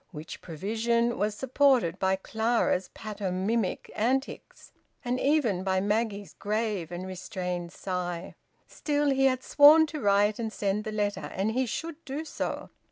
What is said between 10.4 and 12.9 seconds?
send the letter, and he should do so.